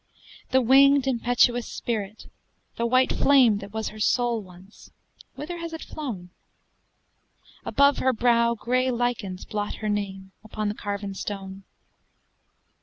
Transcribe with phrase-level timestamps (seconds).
[0.49, 2.25] The winged impetuous spirit,
[2.75, 4.89] the white flame That was her soul once,
[5.35, 6.31] whither has it flown?
[7.65, 11.65] Above her brow gray lichens blot her name Upon the carven stone.